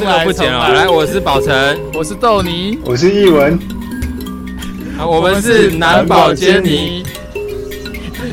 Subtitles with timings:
[0.00, 0.72] 这个不剪了。
[0.72, 3.52] 来，我是宝成，我是豆泥，我是艺文。
[4.98, 7.04] 啊，我们是男宝坚尼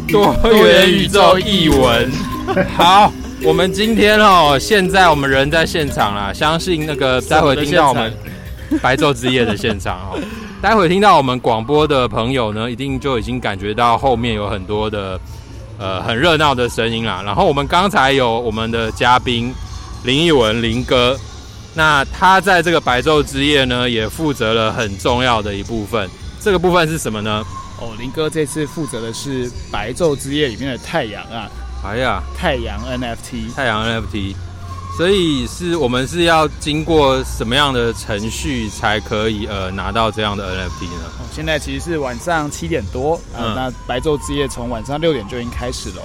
[0.08, 2.10] 多元宇宙译文。
[2.74, 3.12] 好，
[3.44, 8.14] 我们今天哦，现在我们人在现场啦，相信那个待会听到我们
[8.82, 10.20] 白昼之夜的现场哦，
[10.64, 15.20] 待会听到我们广播的朋友呢，一定就已经感觉到后面有很多的
[15.78, 17.22] 呃很热闹的声音啦。
[17.26, 19.54] 然后我们刚才有我们的嘉宾
[20.06, 21.18] 林艺文林哥，
[21.78, 26.10] 那他在这个白昼之夜呢，也负责了很重要的一部分。
[26.42, 27.46] 这个部分是什么呢？
[27.80, 31.48] 哦，林哥这次负责的是白昼之夜里面的太阳啊。
[31.86, 34.34] 哎呀，太阳 NFT，太阳 NFT，
[34.98, 41.06] 所以是我们是要经过什么样的程序才可以呃拿到这样的 NFT 呢？
[41.20, 46.02] 哦，现在其实是晚上七点多啊，呃嗯、那白昼之夜从晚上六点就已经开始了。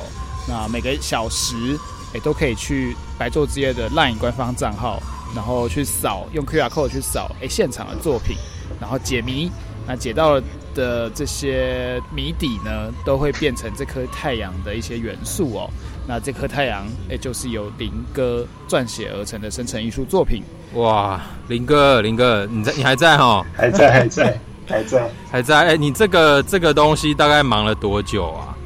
[0.46, 1.78] 那每个小时
[2.14, 5.02] 哎都可以去白昼之夜的 LINE 官方账号，
[5.34, 8.36] 然后去扫用 QR code 去扫哎现场的作品，
[8.80, 9.50] 然后解谜。
[9.84, 10.40] 那解到
[10.76, 15.68] 的这些谜底呢，都会变成这颗太阳的一些元素哦。
[16.06, 20.40] 那这颗太阳，哎，就是由林哥撰写而成的生成艺术作品。
[20.74, 23.44] 哇，林哥，林哥，你在，你还在哈？
[23.52, 24.38] 还在，还在，
[24.68, 25.58] 还在，还在。
[25.58, 28.56] 哎，你这个这个东西大概忙了多久啊？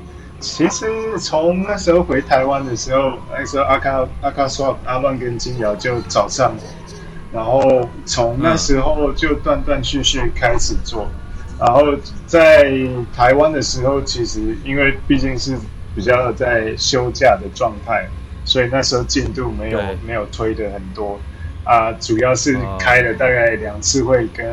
[0.40, 0.86] 其实
[1.18, 6.62] 从那时候回台湾的时候，那时候阿卡阿卡说阿乱跟金瑶就找上我。
[7.32, 11.06] 然后从那时候就断断续续开始做，
[11.58, 11.82] 然后
[12.26, 12.72] 在
[13.14, 15.58] 台湾的时候，其实因为毕竟是
[15.94, 18.08] 比较在休假的状态，
[18.44, 21.20] 所以那时候进度没有没有推的很多。
[21.64, 24.46] 啊，主要是开了大概两次会跟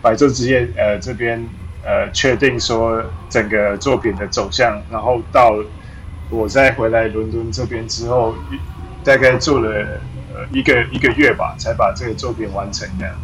[0.00, 1.46] 白昼之夜呃这边
[1.84, 5.54] 呃确定说整个作品的走向，然后到
[6.30, 8.34] 我再回来伦敦这边之后，
[9.04, 10.00] 大概做了。
[10.52, 13.14] 一个一个月吧，才把这个作品完成的。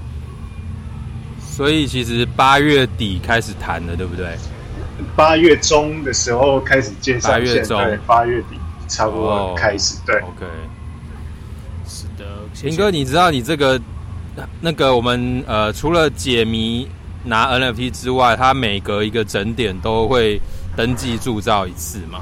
[1.41, 4.37] 所以其实八月底开始谈的，对不对？
[5.15, 9.97] 八月中的时候开始介绍，八月中，八月底差不多开始。
[10.05, 10.45] 对，OK。
[11.87, 12.25] 是的，
[12.65, 13.81] 林哥，你知道你这个
[14.61, 16.87] 那个我们呃，除了解谜
[17.27, 20.41] 拿 NFT 之外，它每隔一个整点都会
[20.75, 22.21] 登记铸造一次嘛？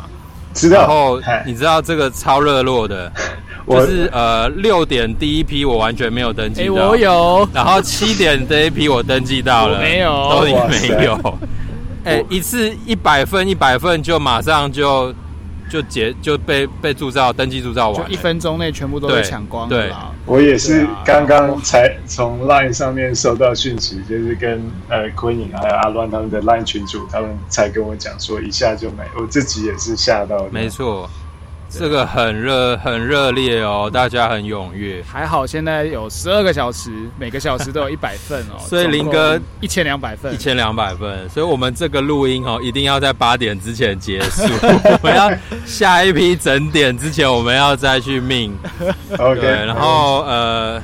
[0.52, 0.78] 知道。
[0.80, 3.12] 然后你知道这个超热络的。
[3.66, 7.48] 就是呃六点第一批我完全没有登记到，我有。
[7.54, 11.38] 然后七点这一批我登记到了，没有，都已经没有。
[12.04, 15.14] 哎，一次一百份一百份就马上就
[15.70, 19.68] 就结就被被铸造登记铸造完，就一分钟内全部都被抢光了。
[19.68, 19.92] 对，
[20.26, 30.46] 我也是刚刚才从 Line 上面收到讯息，就是跟呃 Queenie 还有阿乱他们的 Line 群主，他们才跟我讲说一下就没，我自己也是吓到。
[30.50, 31.08] 没错。
[31.78, 35.02] 这个很热，很热烈哦，大家很踊跃。
[35.06, 38.58] 还好现在有十二个小时，每个小时都有一百份哦。
[38.66, 41.28] 所以林哥一千两百份，一千两百份。
[41.28, 44.42] 所以我们这个录音哦，一定要在八点之前结束。
[44.62, 45.30] 我们要
[45.66, 48.56] 下一批整点之前，我们要再去命。
[49.18, 50.82] OK，然后呃，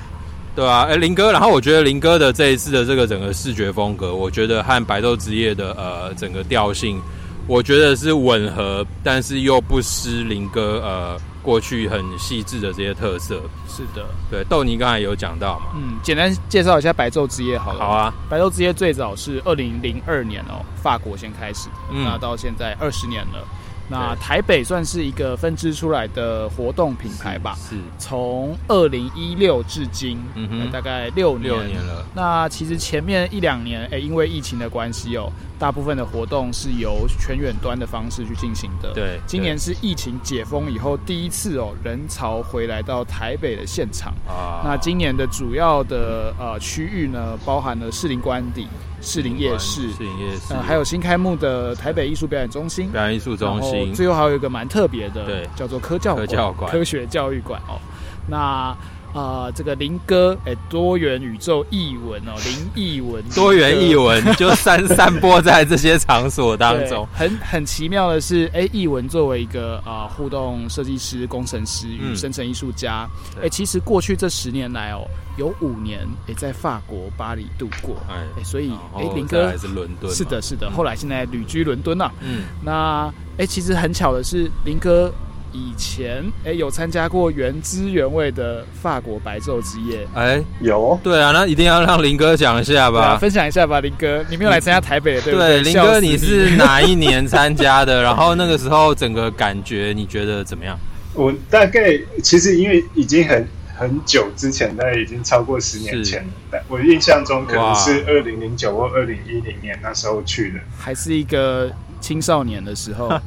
[0.54, 7.00] 对啊，哎，林哥，然后我觉得林哥的这一次的这个整个视觉风格，我觉得和白昼之夜的呃整个调性。
[7.50, 13.42] 我觉得是吻合，但是又不失林哥呃过去很细致的这些特色。
[13.66, 15.72] 是的，对，豆泥刚才有讲到嘛。
[15.74, 17.80] 嗯，简单介绍一下白昼之夜好了。
[17.80, 23.44] 好啊，白昼之夜最早是二零零二年哦，法国先开始，嗯、那到现在二十年了。
[23.90, 32.06] 那台北算是一个分支出来的活动品牌吧，是从二零一六至今，嗯哼，大概六年六年了。
[32.14, 38.92] 那其实前面一两年，哎，因为疫情的关系哦，大部分的活动是由全远端的方式去进行的。
[38.94, 44.62] 对，今年是疫情解封以后第一次哦，人潮回来到台北的现场啊。
[44.64, 48.68] 那今年的主要的呃区域呢，包含了士林官邸。
[49.00, 57.80] 士林夜市，士林夜市，呃，还有新开幕的台北艺术表演中心，表演艺术中心，最后还有一个蛮特别的，对，叫做科教馆，科教馆，科学教育馆哦。
[58.28, 58.76] 那
[59.12, 67.06] 呃，这个林哥，哎，多元宇宙译文哦，林译文，多元译文 就散散播在这些场所当中。
[67.12, 75.04] 很很奇妙的是，哎，译文作为一个啊、呃、互动设计师、工程师与生成艺术家，哎、嗯，其实过去这十年来哦。
[75.36, 80.70] 有五年诶，在法国巴黎度过，哎，所以哎，林哥还是伦敦，是的，是的。
[80.70, 85.10] 后来现在旅居伦敦了，嗯，那哎，其实很巧的是，林哥
[85.52, 95.60] 以前哎有参加过原汁原味的法国白昼之夜，哎，有，对啊，那一定要让林哥讲一下吧，分享一下吧，林哥，你没有来参加台北的，对不对？
[95.62, 98.02] 林哥，你是哪一年参加的？
[98.04, 100.78] 然后那个时候整个感觉你觉得怎么样？
[101.14, 103.46] 我大概其实因为已经很。
[103.80, 106.62] 很久之前，大概已经超过十年前了。
[106.68, 113.08] 我印象中可能是二零零九或二零一零年那时候去的，还是一个青少年的时候。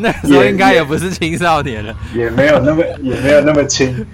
[0.00, 4.04] 那时候应该也不是青少年了，也没有那么也没有那么轻，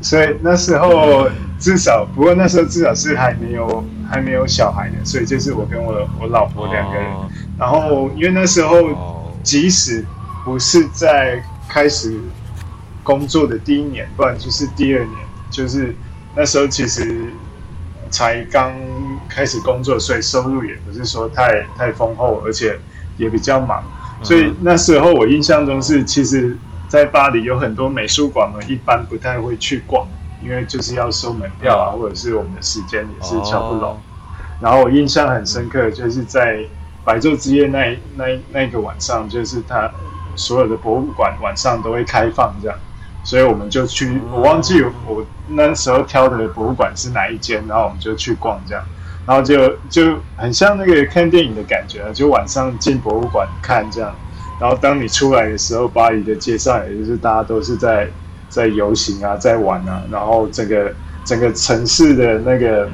[0.00, 1.28] 所以那时候
[1.58, 7.04] 至少，不过那时候至少是还没有还没有小孩呢，所以就是我跟我我老婆两个人。
[7.04, 7.28] 哦、
[7.58, 10.04] 然后因为那时候即使
[10.44, 12.18] 不是在开始。
[13.06, 15.12] 工作的第一年，不然就是第二年，
[15.48, 15.94] 就是
[16.34, 17.26] 那时候其实
[18.10, 18.72] 才刚
[19.36, 22.78] 开始工作，所以收入也不是说太太丰厚，而且
[23.18, 23.84] 也比较忙。
[24.22, 26.56] 所以那时候我印象中是，其实，
[26.88, 30.08] 在巴黎有很多美术馆嘛，一般不太会去逛，
[30.42, 34.00] 因为就是要收门票啊，或者是我们的时间也是乔不拢。
[34.58, 36.64] 然后我印象很深刻，就是在
[37.04, 39.90] 白昼之夜那那那个晚上，就是他
[40.34, 42.78] 所有的博物馆晚上都会开放这样。
[43.22, 48.82] 所以我们就去，我忘记我那时候挑的博物馆是哪一间，然后我们就去逛这样，
[49.26, 54.14] 然后就就很像那个看电影的感觉，啊就晚上进博物馆看这样，
[54.60, 58.08] 然后当你出来的时候，巴黎的街上也就是大家都是在
[58.48, 60.94] 在游行啊，在玩啊，然后整个
[61.24, 62.88] 整个城市的那个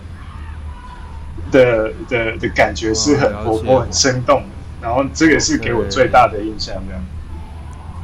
[1.51, 4.49] 的的的感觉是很活泼、很生动的，
[4.81, 7.05] 然后这个是给我最大的印象这样。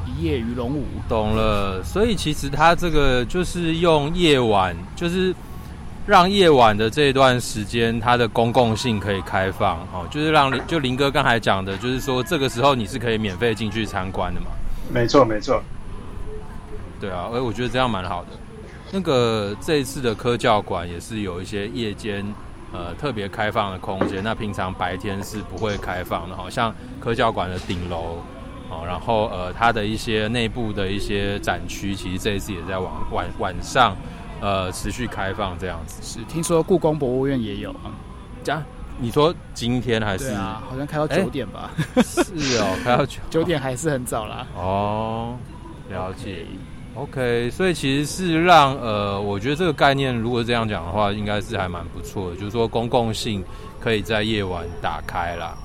[0.07, 1.83] 一夜鱼龙舞，懂了。
[1.83, 5.35] 所以其实他这个就是用夜晚，就是
[6.09, 14.47] 让夜晚的这段时间，它的公共性可以开放哦，就是让就林哥刚才讲的，就是说这个时候你是可以免费进去参观的嘛？
[14.91, 15.63] 没错，没错。
[16.99, 18.31] 对啊，哎，我觉得这样蛮好的。
[18.91, 22.25] 那个这一次的科教馆也是有一些夜间
[22.73, 28.17] 呃特别开放的空间，那平常白天是不会开放的，好像科教馆的顶楼。
[28.71, 33.97] 哦，然后呃，它的一些内部的一些展区，其实这一次也在晚晚晚上，
[34.41, 36.03] 呃，持续开放这样子。
[36.03, 37.91] 是，听说故宫博物院也有啊。
[38.43, 38.63] 这样，
[38.99, 40.29] 你说今天还是？
[40.29, 41.71] 对啊，好像开到九点吧。
[42.03, 42.23] 是
[42.59, 44.47] 哦，开到九 九点还是很早啦。
[44.55, 45.37] 哦，
[45.91, 46.47] 了解。
[46.95, 53.45] OK，所以其实是让呃，我觉得这个概念如果这样讲的话，应该是还蛮不错的，就是说公共性
[53.79, 55.57] 可以在夜晚打开啦。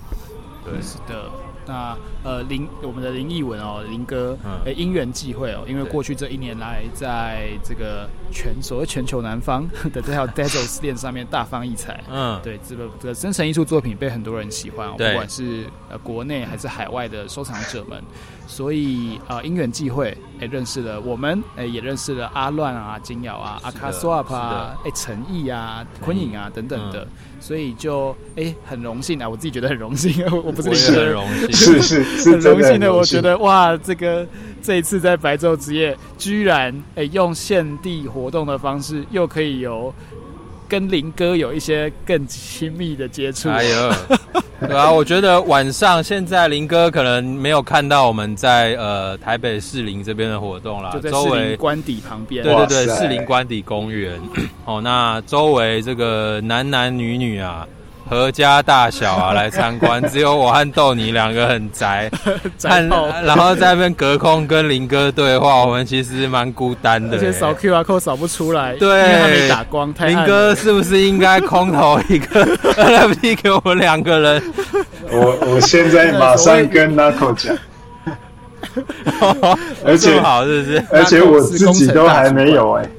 [0.64, 1.30] 对，是的。
[1.66, 18.02] 那呃林我们的林奕文哦林哥，哎、嗯、因缘际会哦，因为过去这一年来，在这个全所谓全球南方 的这条 Dazzle 链上面大放异彩，嗯，对，这个这个生成艺术作品被很多人喜欢，不管是呃国内还是海外的收藏者们，
[18.48, 27.04] 所以啊、呃、因缘际会，哎认识了我们，哎也认识了阿乱啊金瑶啊阿卡 swap 啊哎陈毅啊昆颖啊等等的。
[27.04, 27.08] 嗯
[27.44, 29.28] 所以就哎，很荣幸啊！
[29.28, 32.94] 我自己觉得很荣幸， 我不是很荣幸，是是是很荣幸的。
[32.94, 34.26] 我觉得哇，这个
[34.62, 39.94] 这一次在白昼之夜，居然哎用现地活动的方式，又可以有
[40.68, 43.50] 跟林哥有一些更亲密的接触。
[43.50, 43.92] 哎呦，
[44.68, 52.44] 对啊，我觉得晚上现在林哥可能没有看到我们在呃台北士林这边的活动啦，就在士林官邸旁边。
[52.44, 54.20] 对对对，士林官邸公园。
[54.66, 57.68] 哦，那周围这个男男女女啊，
[58.10, 62.12] 阖家大小啊来参观，只有我和豆泥两个很宅，
[62.62, 62.88] 看
[63.24, 69.94] 然后在那边隔空跟林哥对话，我们其实蛮孤单的，而且扫 QR code 扫不出来，对，因为还没打光。
[70.06, 72.46] 林哥是不是应该空投一个
[72.76, 74.44] NFT 给我们两个人？
[75.12, 77.56] 我我现在马上跟 Naco 讲，
[79.86, 80.86] 而且好是不是？
[80.92, 82.90] 而且我自己都还没有哎、欸。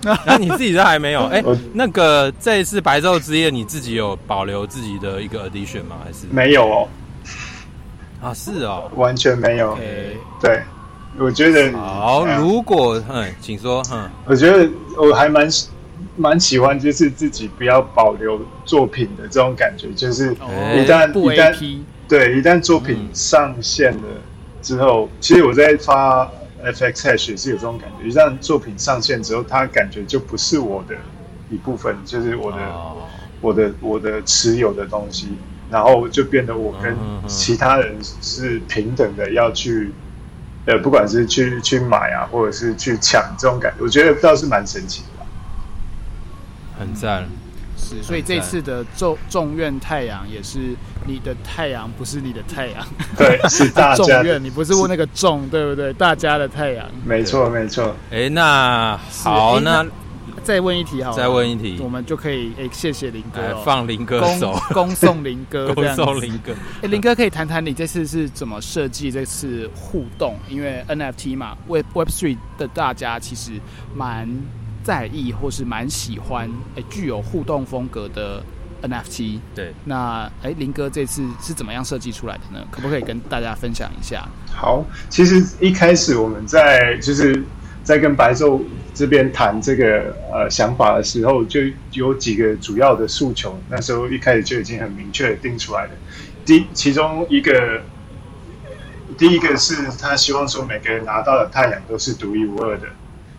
[0.24, 1.24] 那你自己都还没有？
[1.26, 5.96] 哎、欸，那个这一次白昼之夜，你自己有保留自己的一个 edition 吗？
[6.04, 6.88] 还是没有哦？
[8.22, 9.76] 啊，是哦，完全没有。
[10.40, 10.62] 对，
[11.18, 12.24] 我觉得好。
[12.38, 15.48] 如果嗯，请说嗯，我觉得我还蛮
[16.16, 21.78] 蛮喜欢，就是自己不要保留作品的这种感觉，就是一旦、哦、一旦
[22.08, 24.02] 对一旦作品上线了
[24.62, 26.30] 之后，嗯、其实我在发。
[26.64, 30.96] FX Hash 也是有这种感觉，一旦作品上线之后，它感觉就不是我的
[31.50, 32.96] 一部分，就是我的、oh.
[33.40, 35.28] 我的我的持有的东西，
[35.70, 36.96] 然后就变得我跟
[37.28, 39.92] 其他人是平等的要去，
[40.66, 45.24] 呃，不管是去去买啊，或者是去抢这种感觉，我觉得倒是蛮神奇的，
[46.78, 47.28] 很赞。
[47.78, 50.74] 是，所以这次的众众院太阳也是
[51.06, 52.86] 你的太阳，不是你的太阳。
[53.16, 53.96] 对，是大家。
[54.04, 55.92] 众院，你不是问那个众，对不对？
[55.92, 56.84] 大家的太阳。
[57.04, 57.94] 没错，没错。
[58.10, 59.86] 哎，那好，那
[60.42, 66.52] 再问一题好，再问一题，我们就可以哎，谢谢林哥，放林哥手，恭送林哥， 恭送林哥。
[66.82, 70.36] 哎，林哥可以谈谈你这次是怎么设计这次互动？
[70.48, 73.52] 因为 NFT 嘛，Web Web Three 的大家其实
[73.94, 74.28] 蛮
[74.88, 78.42] 在意或是蛮喜欢哎，具有互动风格的
[78.80, 79.38] NFT。
[79.54, 82.66] 对，那哎，林哥这次是怎么样设计出来的呢？
[82.70, 84.26] 可不可以跟大家分享一下？
[84.50, 87.44] 好，其实一开始我们在就是。
[87.84, 88.60] 在跟白昼
[88.92, 91.60] 这边谈这个呃想法的时候，就
[91.92, 93.58] 有几个主要的诉求。
[93.70, 95.90] 那时候一开始就已经很明确的定出来了。
[96.44, 97.80] 第其中一个，
[99.16, 102.88] 第一个是他希望说每个人拿到的太阳都是独一无二的，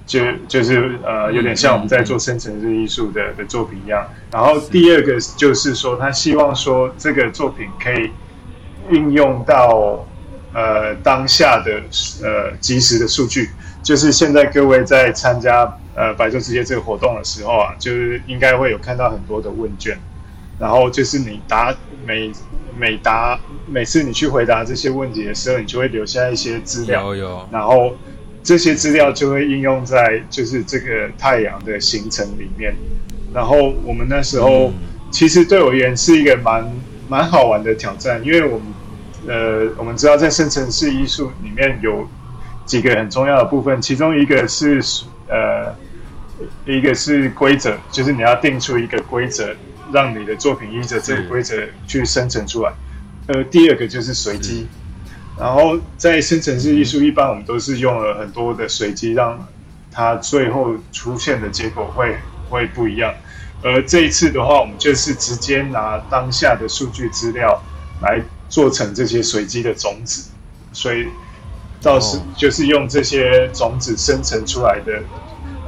[0.10, 4.04] 就就是呃有点像我们在做生成式艺术的的作品一样。
[4.32, 8.10] 然后第二个就是说他希望说这个作品可以
[8.90, 10.04] 运用到
[10.52, 11.80] 呃当下的
[12.24, 13.52] 呃及时的数据。
[13.82, 15.64] 就是现在各位在参加
[15.96, 19.98] 呃白昼之夜这个活动的时候啊，就是应该会有看到很多的问卷，
[20.60, 21.74] 然后就是你答
[22.06, 22.30] 每
[22.78, 27.94] 每答每次你去回答这些问题的时候，你就会留下一些资料，有有，然后
[28.44, 32.74] 这些资料就会应用在就是这个太阳的形成里面，
[33.34, 34.74] 然后我们那时候、嗯、
[35.12, 36.70] 其实对我而言是一个蛮
[37.08, 38.68] 蛮好玩的挑战，因为我们
[39.28, 42.08] 呃我们知道在生成式艺术里面有。
[42.66, 44.80] 几个很重要的部分，其中一个是
[45.28, 45.76] 呃，
[46.68, 49.56] 一个是规则，就是你要定出一个规则，
[49.92, 51.56] 让你的作品依着这个规则
[51.88, 52.72] 去生成出来。
[53.26, 54.68] 呃，第二个就是随机，
[55.40, 59.48] 然后在生成式艺术，一般我们都是用了很多的随机，让
[59.92, 62.18] 它最后出现的结果会
[62.50, 63.14] 会不一样。
[63.64, 67.64] 而这一次的话，我们就是直接拿当下的数据资料
[68.02, 70.30] 来做成这些随机的种子，
[70.74, 71.08] 所以。
[71.82, 75.02] 到时就是用这些种子生成出来的，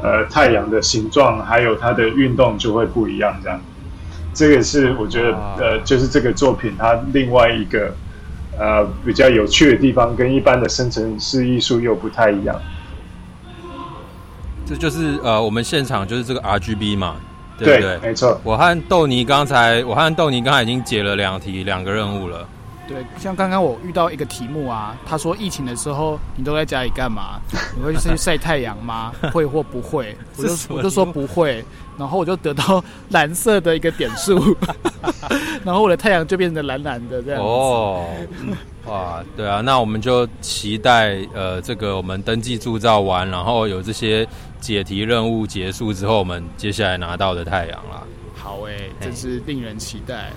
[0.03, 3.39] 呃，太阳的形状还有它的运动就会不一样。
[3.41, 3.61] 这样，
[4.33, 7.95] 这个是我觉得呃，就是这个作品它另外一个
[8.58, 12.55] 呃比较有趣的地方，跟一般的生成式艺术又不太一样。
[14.65, 17.15] 这就是呃，我们现场就是这个 RGB 嘛，
[17.58, 17.98] 对不对？
[18.00, 18.39] 对，没错。
[18.43, 22.48] 我和豆泥刚才，我和豆泥刚才已经解了两题，两个任务了。
[22.88, 27.39] 对，像刚刚我遇到一个题目啊，他说疫情的时候你都在家里干嘛？
[27.75, 29.13] 你会去晒太阳吗？
[29.31, 30.15] 会或不会？
[30.38, 31.63] 我就我就说不会，
[31.97, 34.55] 然后我就得到 蓝色的一个点数，
[35.63, 37.47] 然后我的太阳就变成蓝蓝的这样子。
[37.47, 38.05] 哦，
[38.85, 44.27] 哇，对啊，那我们就期待呃，这个我们登记铸造完，然后有这些
[44.59, 48.03] 解题任务结束之后，我们接下来拿到的太阳啦。
[48.35, 50.31] 好诶、欸，真是令人期待。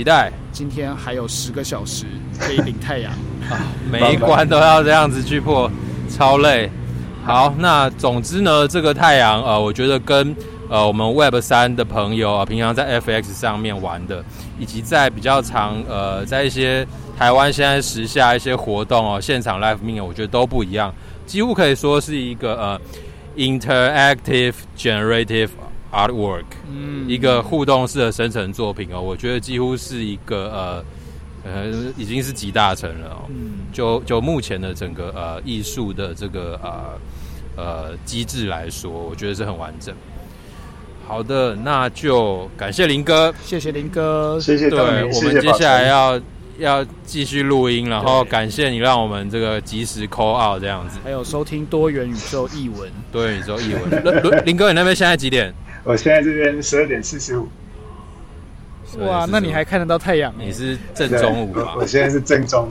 [0.00, 2.06] 期待今天还有十个小时
[2.38, 3.12] 可以领太阳
[3.52, 3.60] 啊！
[3.92, 5.70] 每一关都要这样子去破，
[6.08, 6.70] 超累。
[7.22, 10.34] 好，那总之呢，这个太阳呃，我觉得跟
[10.70, 14.24] 呃我们 Web 三的朋友啊，平常在 FX 上面玩的，
[14.58, 16.86] 以及在比较长呃，在一些
[17.18, 20.94] 台湾现在时下一些活动哦，现场 Live Meet，我觉得都不一样，
[21.26, 22.80] 几乎可以说是一个呃
[23.36, 25.50] Interactive Generative。
[25.92, 30.82] Artwork，嗯，一个互动式的生成作品哦，我觉得几乎是一个
[31.44, 31.66] 呃呃，
[31.96, 33.24] 已经是集大成了哦。
[33.28, 36.98] 嗯，就就目前的整个呃艺术的这个呃
[37.56, 39.94] 呃机制来说，我觉得是很完整。
[41.08, 44.70] 好的，那就感谢林哥，谢谢林哥，谢谢。
[44.70, 44.78] 对，
[45.12, 46.20] 我们接下来要
[46.58, 53.90] 要继续录音，然后感谢你让我们这个及时 call out 这样子，还有收听多元宇宙译文，多元宇宙译文。
[54.46, 55.52] 林哥，你那边现在几点？
[55.82, 57.48] 我现在这边十二点四十五，
[58.98, 60.32] 哇，那你还看得到太阳？
[60.36, 61.74] 你是正中午吧？
[61.76, 62.70] 我现在是正中午，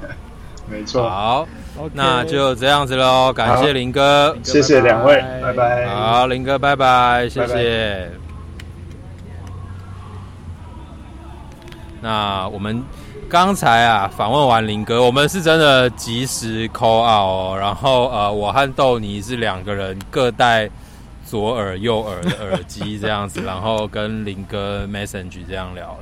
[0.66, 1.08] 没错。
[1.08, 1.46] 好
[1.92, 5.86] 那就这样子喽，感谢林哥，谢谢两位，拜拜。
[5.86, 8.10] 好，林哥，拜拜，谢谢。
[12.00, 12.82] 那我们
[13.28, 20.68] 刚才啊访问完林哥，我们是真的及时 call out 哦，然后呃，我和豆泥是两个人各带。
[21.28, 25.94] 左耳右耳的耳机这样子，然后跟林哥 message 这样聊。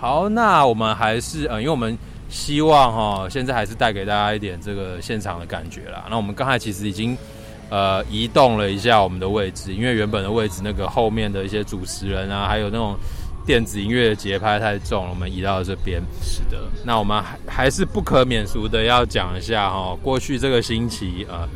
[0.00, 1.96] 好，那我们还是呃，因为我们
[2.28, 6.04] 希望哈，现在还是带给大家一点这个现场的感觉啦。
[6.10, 7.16] 那我们刚才其实已经
[7.68, 12.96] 呃移动了一下我们的位置，因为原本的位置那个后面的一些主持人啊，还有那种
[13.46, 16.02] 电子音乐的节拍太重了，我们移到了这边。
[16.20, 21.48] 是的，那我们还还是不可免俗的要讲一下哈，过去这个星期呃。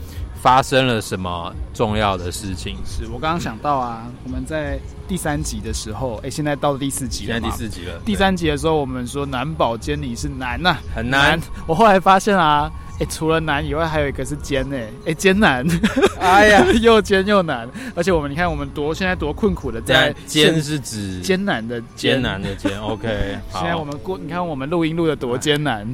[0.45, 2.77] 发生了什么重要的事情？
[2.85, 7.33] 是我刚刚想到啊，我们在第三集的时候，哎、欸，现在到了第四集了。
[7.33, 8.01] 现在第四集了。
[8.05, 11.41] 第三集的时候，我们说难保监理是难呐、啊，很难。
[11.67, 15.67] 我后来发现啊，哎，除了难以外，还有一个是艰哎，哎艰难，
[16.21, 17.69] 哎呀， 又艰又难。
[17.95, 22.79] 而且我们你看，我们多现在多困苦的在艰是指艰难的艰难的艰。
[22.83, 25.87] OK，现在我们过，你看我们录音录的多艰难。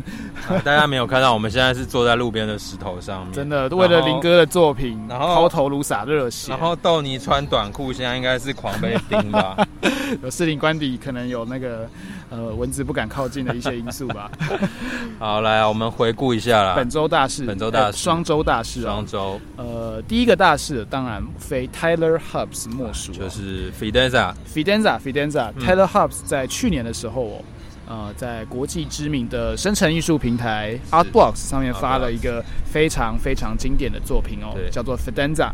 [0.65, 6.51] 大家没有看到，我们现在是坐在路边的石头上面，真的为了林哥的作品，然后抛头颅洒热血。
[6.51, 9.57] 然后豆泥穿短裤，现在应该是狂被叮吧？
[10.23, 11.89] 有士林官邸，可能有那个
[12.31, 14.31] 呃蚊子不敢靠近的一些因素吧。
[15.19, 16.75] 好，来，我们回顾一下啦。
[16.75, 19.41] 本周大事，本周大事，双周大事，双周。
[19.57, 27.43] 呃，第一个大事当然非 Tyler Hobbs 莫属，就是 Fidenza，Fidenza，Fidenza，Tyler Hobbs 在去年的时候哦。
[27.91, 35.51] 呃，在国际知名的生成艺术平台 Artblocks 上面发了一个非常非常经典的作品哦，叫做 Fidenza。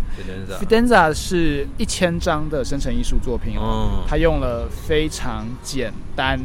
[0.61, 6.39] Fidenza 是一千张的生成艺术作品哦，它用了非常简单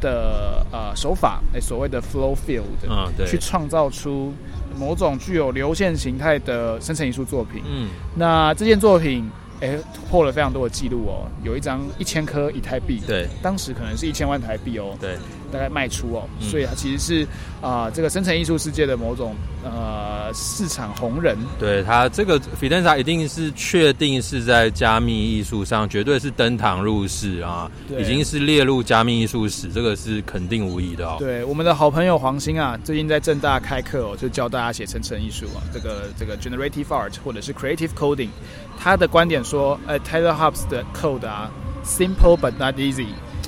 [0.00, 4.34] 的呃手法，哎，所谓的 flow field，嗯，对，去创造出
[4.76, 7.62] 某种具有流线形态的生成艺术作品。
[7.64, 9.30] 嗯，那这件作品。
[9.60, 9.78] 哎，
[10.10, 15.16] 破了非常多的记录哦，有一张一千颗以太币，对，当时可能是一千万台币哦，对。
[15.54, 17.22] 大概卖出哦，所以它其实是
[17.60, 21.38] 啊、呃，这个生成艺术世界的某种呃市场红人。
[21.60, 31.16] 对它这个 Fidenza 一定是确定是在加密艺术上绝对是登堂入室啊，已经是列入加密艺术史，这个是肯定无疑的哦。
[31.20, 38.30] 对，我们的好朋友黄鑫啊，最近在正大开课哦，就教大家写生成艺术啊，这个这个 generative art 或者是 creative coding，
[38.76, 41.48] 他的观点说，呃 Taylor Hobbs 的 code 啊
[41.84, 43.06] ，simple but not easy。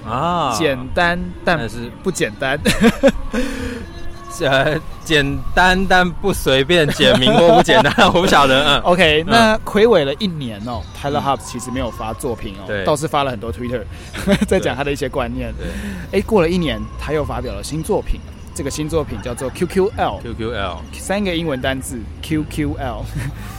[0.08, 2.58] 啊，简单但是不简单，
[4.40, 8.62] 呃，简单但不随便，简明或不简单， 我不晓得。
[8.64, 13.82] 嗯，OK，那魁伟了一年哦，Tyler Hobbs 其实没有发作品哦，倒是发了很多 Twitter，
[14.46, 15.52] 在讲他的一些观念。
[15.54, 18.20] 对，哎，过了一年，他又发表了新作品，
[18.54, 23.02] 这个新作品叫做 QQL，QQL，三个英文单字 QQL。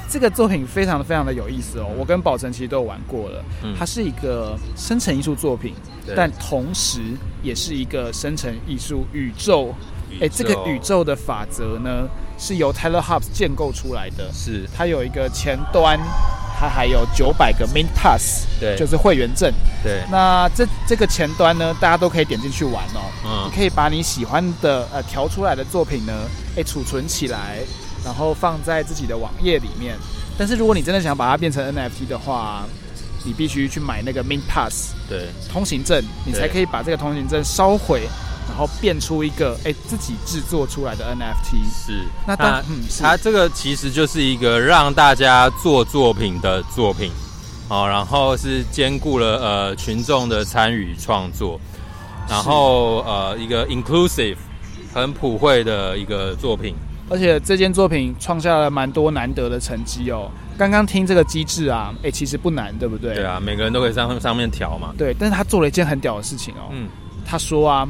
[0.10, 3.44] 这个作品非常的非常的有意思哦，我跟宝成其实都有玩过了。
[3.78, 5.74] 它是一个生成艺术作品，
[6.16, 7.02] 但同时
[7.44, 9.74] 也是一个生成艺术宇宙。
[10.22, 12.08] 哎，这个宇宙的法则呢，
[12.40, 14.32] 是由 Tyler Hobbs 建构出来的。
[14.32, 16.00] 是，它有一个前端，
[16.58, 19.54] 它还有九百个 Mint Pass，对，就是会员证。
[19.84, 23.02] 对，那这这个前端呢，大家都可以点进去玩哦。
[23.26, 26.13] 嗯，你可以把你喜欢的呃调出来的作品呢，
[26.56, 27.60] 哎，储存起来。
[28.08, 29.98] 然后放在自己的网页里面，
[30.38, 32.63] 但是如果你真的想把它变成 NFT 的话，
[33.26, 38.08] 你必须去买那个 Mint Pass，对，通行证，你才可以把这个通行证烧毁，
[38.48, 41.86] 然后变出一个哎自己制作出来的 NFT。
[41.86, 47.12] 是，那当嗯，它这个其实就是一个让大家做作品的作品，
[47.67, 51.60] 哦，然后是兼顾了呃群众的参与创作，
[52.30, 54.38] 然后呃一个 inclusive
[54.93, 56.74] 很普惠的一个作品。
[57.10, 60.30] 而且这件作品创下了蛮多难得的成绩哦。
[60.58, 63.15] 刚刚听这个机制啊，哎，其实不难，对不对？
[63.15, 64.93] 对啊，每个人都可以上上面调嘛。
[64.98, 66.70] 对，但是他做了一件很屌的事情哦。
[66.72, 66.88] 嗯。
[67.26, 67.88] 他说啊，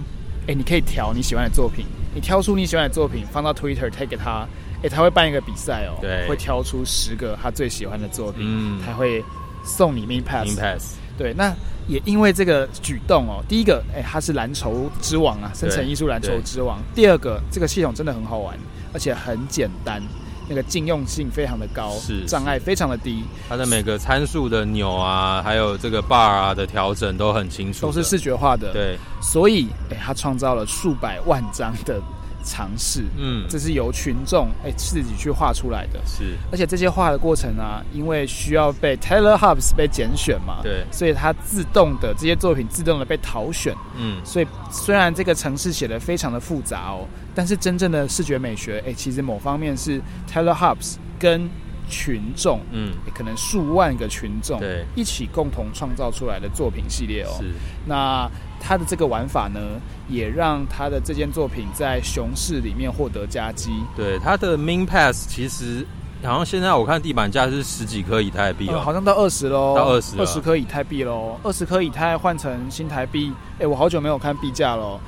[0.47, 4.47] 哎，你可以调你喜欢的作品，你挑出你喜欢的作品，放到 Twitter tag 给他，
[4.83, 5.97] 哎，他会办一个比赛哦。
[6.01, 6.27] 对。
[6.27, 9.23] 会挑出十个他最喜欢的作品，嗯，他会
[9.63, 10.47] 送你 Mint Pass。
[10.47, 10.95] Mint Pass。
[11.17, 11.55] 对，那
[11.87, 16.79] 也因为这个举动哦，第一个，哎，它是蓝筹之王啊，生成艺术蓝筹之王。
[16.93, 18.57] 第二个，这个系统真的很好玩。
[18.93, 20.01] 而且很简单，
[20.47, 23.21] 那个禁用性非常的高，是障碍非常的低。
[23.49, 28.71] 它的每个参数的钮啊，还有这个 bar 啊的调整都很清楚，都是视觉化的。
[28.71, 32.01] 对，所以哎，它创造了数百万张的
[32.47, 47.05] 尝试，嗯，这是由群众哎自己去画出来的，是，而且这些画的过程啊，因为需要被 Taylor Hobbs 被拣选嘛，对，所以它自动的这些作品自动的被淘选，嗯，所以虽然这个城市写的非常的复杂哦，
[47.35, 51.49] 但是真正的视觉美学，哎，其实某方面是 Taylor Hobbs 跟
[51.89, 54.85] 群众，嗯，可能数万个群众对。
[54.95, 57.51] 一起共同创造出来的作品系列哦，是，
[57.85, 58.29] 那。
[58.59, 63.71] 它的这个玩法呢，也让他的这件作品在熊市里面获得佳绩。
[63.95, 65.85] 对，他的 Mint Pass 其实
[66.23, 74.99] 好像现在我看地板价是十几颗以太币哦，好像到二十喽，到二十，二十颗以太币喽，二十颗以太换成新台币，哎，我好久没有看币价了。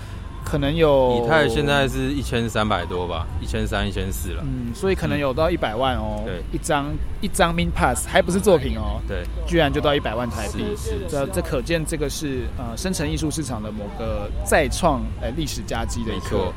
[0.50, 4.44] 可能有以太现在是一千三百多吧，一千三、一千四了。
[4.44, 6.24] 嗯，所以可能有到一百万哦。
[6.26, 6.88] 对，一张
[7.22, 9.00] 一张 Mint Pass 还不是作品哦。
[9.08, 10.66] 对，居然就到一百万台币。
[10.76, 16.52] 是，这这可见这个是呃生成艺术市场的某个再创呃历史佳绩的一个。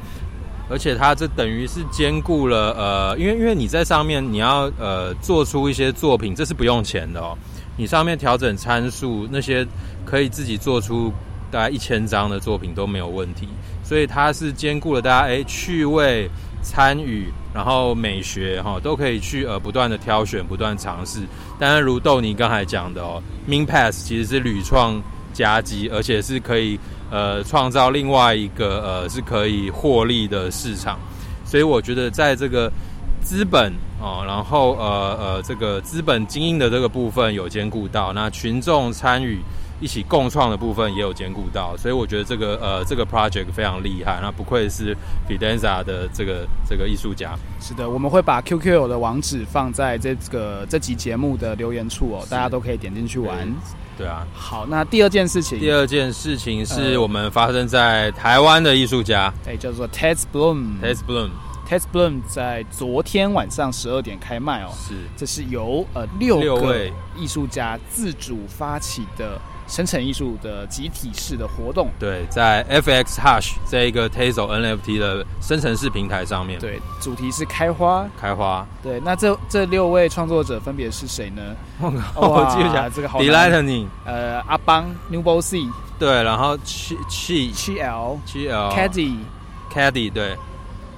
[0.71, 7.37] 而且它这等于是兼顾了呃，因为因为你在上面你要呃做出一些作品，这是不用钱的哦。
[7.77, 9.67] 你上面调整参数那些
[10.05, 11.13] 可以自己做出
[11.51, 13.49] 大概一千张的作品都没有问题。
[13.83, 16.29] 所以它是兼顾了大家哎趣味，
[16.63, 21.21] 参与，然后美学哈、哦，都可以去呃不断的挑选，不断尝试。
[21.59, 26.79] 当然，如豆泥刚才讲的哦，min pass 其实是屡创佳绩，而且是可以
[27.11, 30.99] 呃创造另外一个呃是可以获利的市场。
[31.45, 32.73] 所以我觉得在这个
[33.21, 39.39] 资本哦，然后呃呃这个资本经营的这个部分有兼顾到，那群众参与。
[39.83, 44.97] 一起共创的部分也有兼顾到，所以我觉得这个呃这个 project 非常厉害，那不愧是
[45.29, 47.37] Fidenza 的这个这个艺术家。
[47.61, 53.53] 是的，我们会把 QQ 的网址放在这个这集节目的留言处哦，大家都可以点进去玩。
[53.99, 69.41] 对啊，好，那第二件事情，第二件事情是我们发生在台湾的艺术家，哎、呃，叫做 Ted Bloom，Ted Bloom，Tez Bloom 在昨天晚上十二点开卖哦，是，这是由呃六个艺术家自主发起的。
[69.73, 81.57] 生成艺术的集体式的活动，对，在 FX Hush 这一个 Tezos NFT 的生成式平台上面，对，主题是开花，开花，对，那这这六位创作者分别是谁呢？
[81.81, 81.89] 我
[82.21, 85.67] 我记不起来，这个好 Delightning 呃，阿邦，Newbo C，
[85.99, 90.37] 对，然后七七七 L 七 L，Caddy，Caddy，对，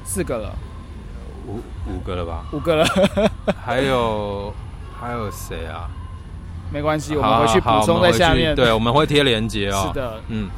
[0.04, 0.52] 四个了，
[1.46, 2.44] 五五个了吧？
[2.50, 2.84] 五个了，
[3.64, 4.52] 还有
[5.00, 5.88] 还有谁啊？
[6.74, 8.52] 没关系，我们回去补充在下面。
[8.52, 9.86] 对，我们会贴链接哦。
[9.86, 10.50] 是的，嗯。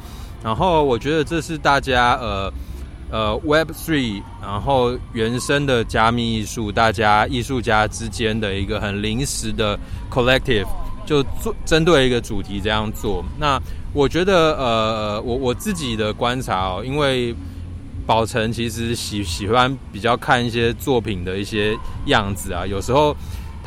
[0.43, 2.51] 然后我觉得这是大家呃
[3.11, 9.77] 呃 Web Three，然后原生的加密艺术，大家艺术家之间的一个很临时的
[10.09, 10.65] collective，
[11.05, 13.23] 就做针对一个主题这样做。
[13.37, 13.61] 那
[13.93, 17.35] 我觉得呃我我自己的观察哦，因为
[18.07, 21.77] 宝成其实喜喜欢比较看一些作品的一些
[22.07, 23.15] 样子啊，有时候。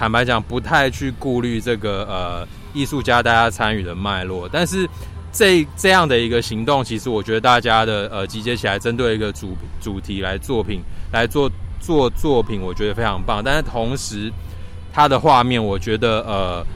[0.00, 4.88] 坦白讲，不太去顾虑这个呃艺术家大家参与的脉络，但是
[5.30, 10.80] 这这样的一个行动，其实我觉得大家的呃集结起来，针对一个主主题来作品
[11.12, 13.42] 来做做作品，我觉得非常棒。
[13.44, 14.32] 但是同时，
[14.90, 16.66] 他的画面，我觉得呃，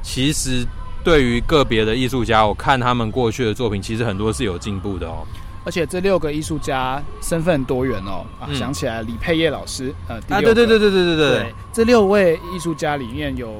[0.00, 0.64] 其实
[1.02, 5.26] 对于个别的艺术家，我看他们过去的作品，其实很多是有进步的哦。
[5.68, 13.52] 而且这六个艺术家身份多元哦，啊，想起来李佩业老师，呃，啊，对对对对对对对，这六位艺术家里面有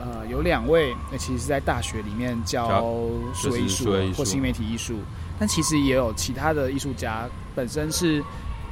[0.00, 2.82] 呃有两位，那其实是在大学里面教
[3.32, 3.94] 数位艺术。
[4.16, 4.96] 或新媒体艺术，
[5.38, 8.20] 但其实也有其他的艺术家本身是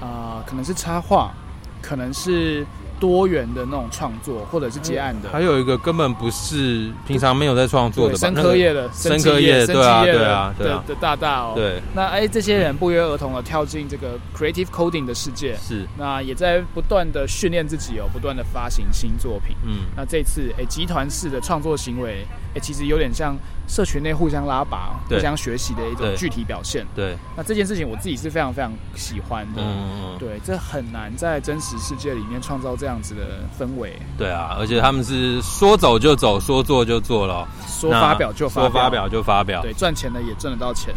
[0.00, 1.32] 呃可能是插画，
[1.80, 2.66] 可能是。
[3.00, 11.80] 多元的那种创作，或者是接案的，还有一个根本不是平常没有在创作的吧，生科业的，生科业，对啊，对啊，对的大大哦，对。
[11.94, 15.86] 那哎，这些人不约而同的跳进这个 creative coding 的世界，是。
[15.98, 19.56] 那也在不断的训练自己哦，不断的发行新作品。
[19.64, 19.86] 嗯。
[19.96, 23.36] 那这次哎，集团式的创作行为，哎，其实有点像
[23.66, 26.86] 社群内互相拉拔、互相学习的一种具体表现。
[26.94, 27.16] 对。
[27.36, 29.60] 那这件事情我自己是非常非常喜欢的。
[29.62, 30.18] 嗯嗯。
[30.18, 33.00] 对，这很难在真实世界里面创造这样。
[33.00, 40.94] 子的氛围，对啊，而且他们是说走就走，说做就做了，说发表就发表，说发表就发表，对，赚钱的也赚得到钱，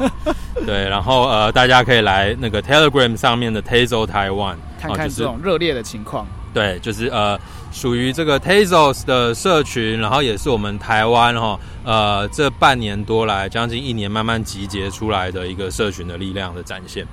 [0.66, 7.38] 对，然后呃，大家可以来那个 Telegram 上面的 Tezos Taiwan 看看这种热烈的情况，对，就是呃，
[7.72, 17.06] 属于这个 Tazos 的社群，然后也是我们台湾哈，呃，这半年多来将近一年慢慢集结出来的一个社群的力量的展现。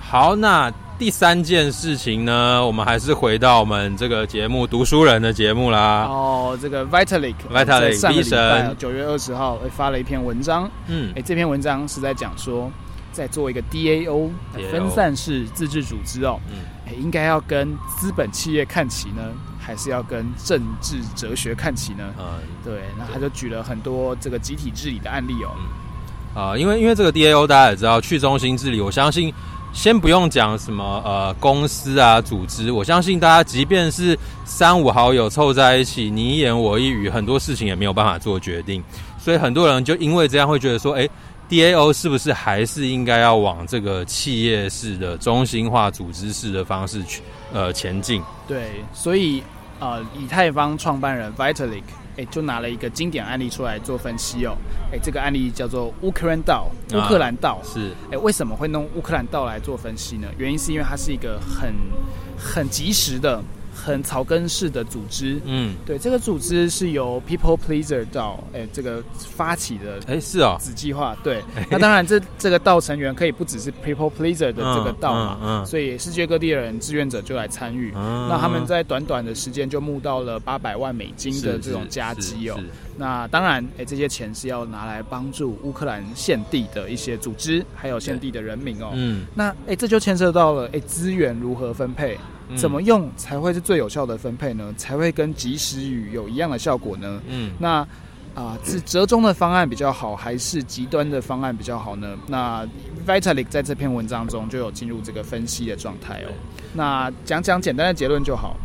[0.00, 0.72] 好，那。
[0.96, 6.06] 第三件事情呢，我们还是回到我们这个节目读书人的节目啦。
[6.08, 10.70] 哦，这个 Vitalik，Vitalik 上个礼拜九月二十号发了一篇文章。
[10.86, 12.70] 嗯，哎，这篇文章是在讲说，
[13.14, 14.28] 在做一个 DAO
[14.70, 22.04] 分散式自治组织哦，嗯，哎，应该要跟资本企业看齐呢，还是要跟政治哲学看齐呢？
[22.18, 25.54] 嗯，对，那他就举了很多这个集体治理的案例哦。
[26.34, 29.32] 啊、呃，因为因为这个 DAO 大家也知道，去中心治理，我相信。
[29.76, 38.80] 先不用讲什么呃公司啊组织，我相信大家即便是三五好友凑在一起，你一言我一语，很多事情也没有办法做决定。
[39.18, 41.10] 所以很多人就因为这样会觉得说，诶
[41.48, 48.22] ，DAO 是不是还是应该要往这个企业式的中心化组织式的方式去呃前进？
[48.46, 49.42] 对，所以
[49.80, 51.82] 呃，以太坊创办人 Vitalik。
[52.16, 54.56] 哎，就拿了一个经典案例出来做分析哦。
[54.92, 57.90] 哎，这个案例叫做乌克兰道，乌克兰道、啊、是。
[58.12, 60.28] 哎，为什么会弄乌克兰道来做分析呢？
[60.38, 61.74] 原因是因为它是一个很
[62.38, 63.42] 很及时的、
[63.84, 65.38] 很草根式的组织。
[65.44, 70.00] 嗯，对，这个组织是由 People Pleaser 到哎这个发起的。
[70.06, 71.14] 哎，是哦，子计划。
[71.22, 77.92] 对， 那当然这这个道成员可以不只是 People Pleaser 的这个道嘛，嗯，嗯嗯所以世界各地的人志愿者就来参与。
[77.94, 82.58] 嗯、那他们在短短的时间就募到了八百万美金的这种加基哦。
[82.96, 88.90] 那当然，哎，这些钱是要拿来帮助乌克兰现地的一些组织，还有现地的人民哦。
[88.94, 92.16] 嗯，那哎，这就牵涉到了哎资源如何分配，
[92.56, 94.72] 怎么用才会是最有效的分配呢？
[94.76, 97.20] 才会跟及时雨有一样的效果呢？
[97.28, 97.86] 嗯，那。
[98.34, 102.16] 啊，是折中的方案比较好，还是极端的方案比较好呢？
[102.26, 102.66] 那
[103.06, 106.32] Vitalik 在这篇文章中就有进入这个分析的状态哦。
[106.72, 108.56] 那讲讲简单的结论就好。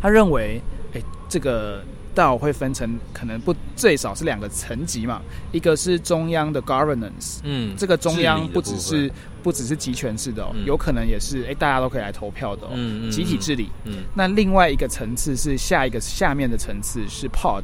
[0.00, 0.62] 他认为，
[0.94, 1.84] 哎，这个。
[2.18, 9.08] 道会分成可能不最少是两个层级嘛，一个是中央的 governance，嗯，这个中央不只是
[9.40, 13.70] 不只是集权式的哦，嗯、有可能也是哎大家都可以来投票的哦，嗯、集体治理。
[13.84, 17.62] 嗯，那另外一个层次是下一个下面的层次是 pod，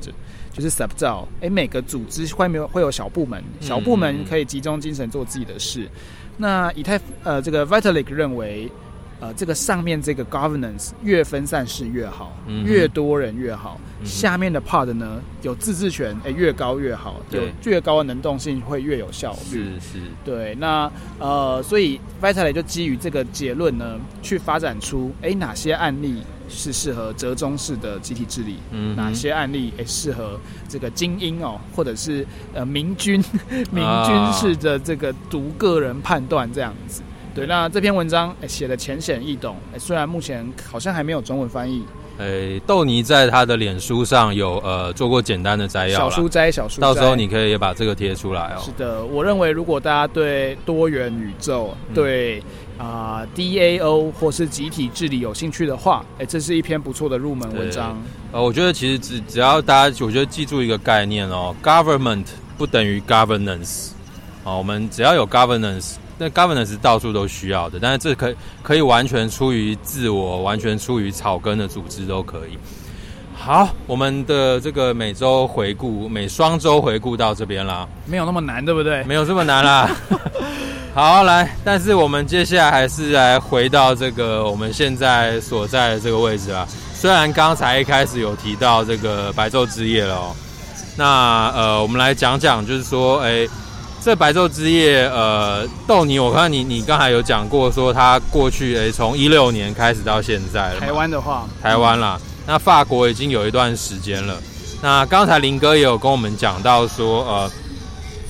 [0.53, 5.83] 就是 sub 照，哎每个组织会没有会有小部门，小部门可以集中精神做自己的事。
[5.83, 5.91] 嗯、
[6.37, 8.71] 那以太呃这个 Vitalik 认为。
[9.21, 13.81] 呃，这个上面这个 governance 越分散式越好，嗯、越多人越好。
[14.01, 19.65] 嗯、下面的 part 呢，有自治权，哎，越高越好，对有越高的能动性会越有效率。
[19.65, 20.55] 是是，对。
[20.57, 33.25] 那呃，所以 Vitalik 就基于这个结论呢，去发展出哎哪些案例是适合折中式的集体治理，嗯，哪些案例哎适合这个精英哦，或者是呃明君
[33.73, 37.01] 明君式的这个独个人判断这样子。
[37.35, 41.83] 对，那这篇文章写的浅显易懂，虽然目前好像还没有中文翻译。
[42.19, 48.63] 诶，豆泥在他的脸书上有呃做过简单的摘要，小书摘，小书摘，到时候你可以也把这个贴出来哦。
[48.65, 52.39] 是的，我认为如果大家对多元宇宙、嗯、对
[52.79, 58.01] 啊、呃、DAO 或是集体治理有兴趣的话，诶，这是一篇不错的入门文章。
[58.31, 63.89] 呃，我觉得其实只只要大家，我觉得记住一个概念哦，government 不等于 governance，
[64.45, 65.95] 哦，我们只要有 governance。
[66.17, 72.57] 那 governance 是到处都需要的，但是这可以可以完全出于自我，完全出于草根的组织都可以。
[73.37, 79.03] 好，我们的这个每周回顾，每双周回顾到这边啦，没有那么难，对不对？
[79.05, 79.91] 没有这么难啦。
[80.95, 86.65] 好，来，但是我们接下来还是来回到这个我们现在所在的这个位置啦。
[86.95, 90.37] 虽然刚才一开始有提到这个白昼之夜了哦，
[90.97, 93.49] 那呃，我们来讲讲，就是说，哎。
[94.05, 100.81] 这白昼之夜，呃，豆泥，我看你你刚才有讲过，说他过去诶，从一六年开始到现在了。
[100.81, 104.37] 台湾的话，台湾啦，嗯、那法国已经有一段时间了。
[104.83, 107.51] 那刚才林哥也有跟我们讲到说，呃，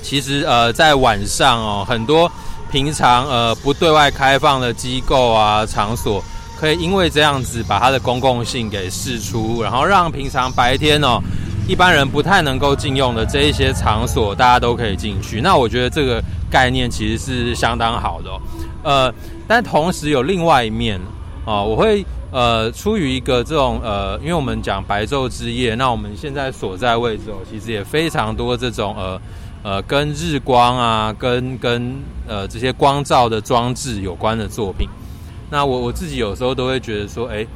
[0.00, 2.30] 其实呃，在晚上哦，很多
[2.70, 6.22] 平常呃不对外开放的机构啊场所，
[6.56, 11.20] 可以因为这样子把它的公共性给释出，然后让平常白天哦。
[11.66, 15.40] 一般人不太能够进用的这一些场所，大家都可以进去。
[15.40, 18.30] 那我觉得这个概念其实是相当好的。
[18.82, 19.14] 呃，
[19.48, 21.00] 但同时有另外一面
[21.46, 29.20] 啊，我会呃出于一个这种呃，因为我们讲白昼之夜，那我们现在所在位置哦，其实也非常多这种呃
[29.62, 31.96] 呃跟日光啊，跟跟
[32.28, 34.86] 呃这些光照的装置有关的作品。
[35.50, 37.46] 那我我自己有时候都会觉得说，哎。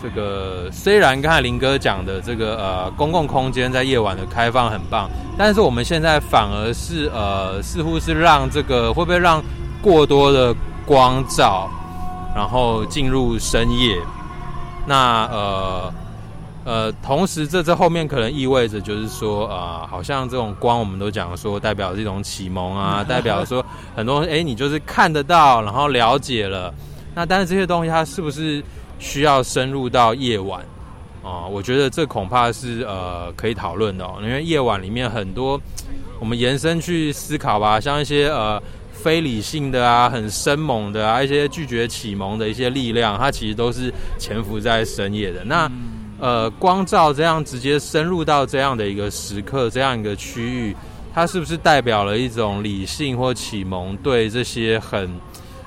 [0.00, 9.42] 这个虽然刚才林哥讲的这个呃公共空间在夜晚的开放很棒，但是我们现在反而是呃似乎是让这个会不会让
[9.82, 10.54] 过多的
[10.86, 11.68] 光照，
[12.32, 13.96] 然后进入深夜？
[14.86, 15.92] 那呃
[16.64, 23.64] 呃同时这这后面可能意味着就是说呃好像这种光我们都讲说代表这种启蒙啊，代表说
[23.96, 26.72] 很多哎你就是看得到，然后了解了，
[27.16, 28.62] 那但是这些东西它是不是？
[28.98, 30.64] 需要深入到夜晚
[31.22, 35.60] 啊，我觉得这恐怕是呃可以讨论的哦，因为夜晚里面很多
[36.18, 38.60] 我们延伸去思考吧，像一些呃
[38.92, 45.44] 非理性的啊、很生猛的啊、一些拒绝启蒙的一些力量，它其实都是潜伏在深夜的。
[45.44, 45.70] 那
[46.18, 50.74] 呃光照这样直接深入到这样的一个时刻、这样一个区域，
[51.14, 55.08] 它是不是代表了一种理性或启蒙对这些很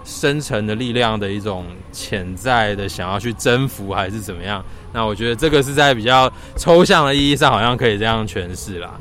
[0.04, 4.64] 深层的力量的一种潜在的想要去征服还是怎么样？
[4.94, 8.92] 那我觉得这个是在比较抽象的意义上，好像可以这样诠释啦。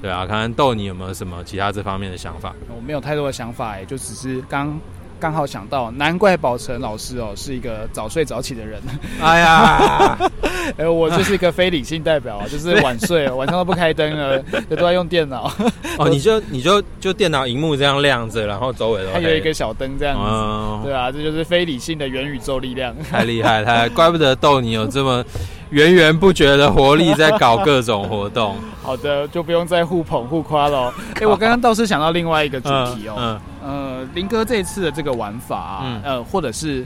[0.00, 2.54] 对啊，看看豆你有没有什么其他这方面的想法？
[2.74, 4.78] 我没有太多的想法，也就只是刚
[5.20, 8.80] 刚好想到，难怪宝成老师哦是一个早睡早起的人。
[9.20, 10.18] 哎呀，
[10.78, 15.52] 哎，我就是一个非理性代表啊，就是晚睡， 晚上都不开灯了，都在用电脑。
[15.98, 20.22] 哦，你就你就就电脑荧幕这样亮着，然后周围都还有一个小灯这样子。
[20.22, 22.94] 哦、对啊，这就是非理性的元宇宙力量。
[23.10, 25.22] 太厉害，太怪不得逗你有这么
[25.68, 28.56] 源源不绝的活力在搞各种活动。
[28.82, 30.92] 好的，就不用再互捧互夸了。
[31.20, 33.16] 哎，我刚刚倒是想到另外一个主题哦。
[33.18, 33.36] 嗯。
[33.36, 36.82] 嗯呃，林哥这一次的这个玩法啊，嗯、呃，或者是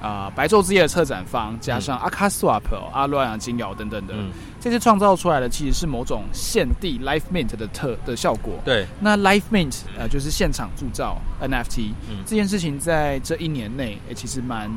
[0.00, 2.62] 啊、呃，白昼之夜的策展方加上 Aka Swap、
[2.92, 8.54] 阿洛阳、金瑶等等的，嗯、这些创造出来的其实是某种现地 Live Mint 的特的效果。
[8.64, 14.70] 对，那 Live Mint 呃就是现场铸造 NFT、嗯、这件事情，在这一年内，哎、欸，其实蛮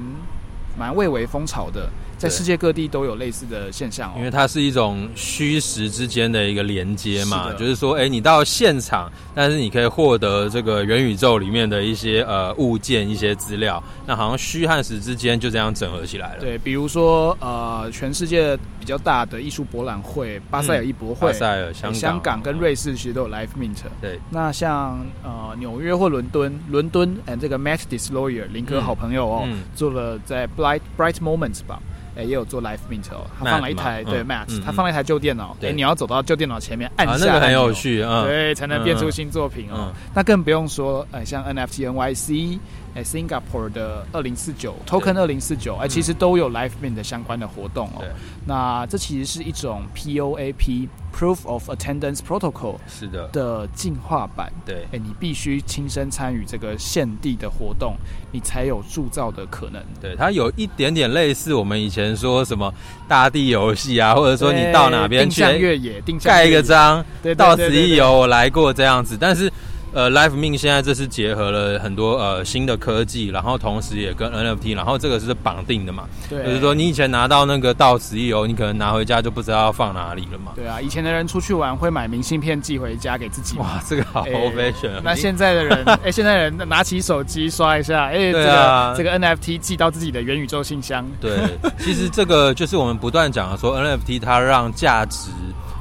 [0.77, 1.89] 蛮蔚为风潮的。
[2.21, 16.41] 在世界各地都有类似的现象哦，因为它是一种虚实之间的一个连接嘛，是就是说，哎，你到现场，但是你可以获得这个元宇宙里面的一些呃物件、一些资料，那好像虚和实之间就这样整合起来了。
[16.41, 23.77] 对，比如说呃，全世界比较大的艺术博览会——巴塞尔艺博会，嗯、巴塞尔、香港、香港跟瑞士其实都有 Live Mint。
[23.99, 31.81] 对，那像呃纽约或伦敦，伦敦 and 这个 Matt Deslauriers 林哥好朋友哦，做了在 Bright Bright Moments 吧。
[32.15, 35.55] 哎，也有做 Live Mint 哦，他放了一台对 Matt，他放了一台旧电脑。
[35.61, 39.93] 哎，你要走到旧电脑前面按下，那个很有趣啊，对，才能变出新作品哦。
[40.13, 42.59] 那更不用说，哎，像 NFT NYC，
[42.93, 48.03] 哎，Singapore 的二零四九 Token 二零四九，哎，其实都有 Live Mint 的相关的活动哦。
[48.45, 54.51] 那这其实是一种 POAP Proof of Attendance Protocol 是的的进化版。
[54.65, 57.95] 对，哎，你必须亲身参与这个现地的活动，
[58.31, 59.81] 你才有铸造的可能。
[60.01, 62.73] 对，它有一点点类似我们以前说什么
[63.07, 67.05] 大地游戏啊，或者说你到哪边去越野，盖一个章，
[67.37, 69.51] 到此一游，我来过这样子，但是。
[69.93, 76.05] 呃，Live Mint 现在这是结合了很多呃新的科技，然后同时也跟 NFT，然后这个是绑定的嘛？
[76.29, 80.53] 对，就是说你以前拿到那个到此一游，你可能拿回家就不知道要放哪里了嘛？
[80.55, 83.57] 对啊，以前的人出去玩会买明信片寄回家给自己。
[83.57, 85.01] 哇，这个好 old fashion。
[85.03, 91.05] 那现在的人， 哎，现在的人拿起手机刷一下，哎，这个这个 NFT 寄到自己的元宇宙信箱。
[91.19, 91.37] 对，
[91.79, 95.29] 其实这个就是我们不断讲的说 NFT 它让价值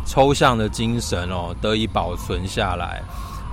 [0.05, 3.01] 抽象的精神哦得以保存下来。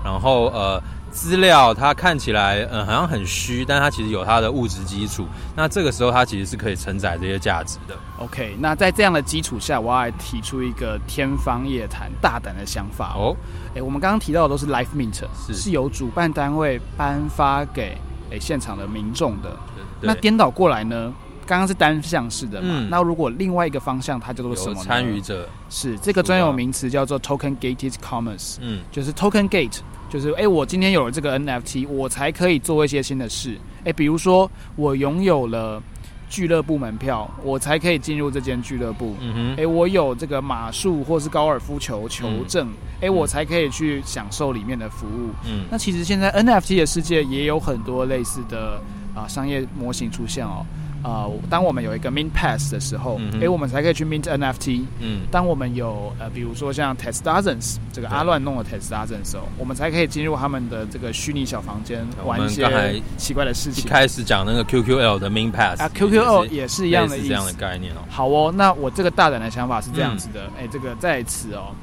[0.07, 5.27] 然后呃，资料它看起来嗯好像很虚，但它其实有它的物质基础。
[5.53, 7.95] 那这个时候它其实是可以承载这些价值的。
[8.19, 13.35] OK，那在这样的基础下，我要来提出一个天方夜谭、大胆的想法哦。
[13.75, 17.97] 哎，我们刚刚提到的都是 Life Mint，是是由主办单位颁发给
[18.31, 19.57] 哎现场的民众的。
[19.99, 21.13] 那颠倒过来呢？
[21.45, 22.67] 刚刚是单向式的嘛？
[22.69, 24.83] 嗯、那如果另外一个方向，它叫做什么呢？
[24.83, 28.57] 参与者是这个专有名词叫做 Token Gated Commerce。
[28.59, 33.57] 嗯，就是 Token Gate，就是哎，我今天有了这个 NFT，我才可以做一些新的事。
[33.83, 35.81] 哎，比如说我拥有了
[36.29, 39.15] 俱乐部门票，我才可以进入这间俱乐部。
[39.19, 42.67] 嗯哼，哎，我有这个马术或是高尔夫球球证，
[43.01, 45.29] 哎、嗯，我才可以去享受里面的服务。
[45.45, 48.81] 嗯，那其实现在 NFT 的世界也有很多类似的
[49.15, 50.65] 啊商业模型出现哦。
[51.03, 54.83] 啊、呃，当我们有一个 mint pass 的时候，哎、我们才可以去 mint NFT。
[54.99, 63.83] 嗯，当我们有呃，比如说像 Test Dozens 这个阿乱弄的 Test Dozens 的时候，我们才可以进入他们的这个虚拟小房间玩一些奇怪的事情。
[63.83, 67.99] 一开始讲那个 QQL 的 mint pass 啊，QQL 也是一样的意思，这样的概念哦。
[68.09, 71.75] 好哦，那我这个大胆的想法是这样子的，哎、嗯，这个在此哦，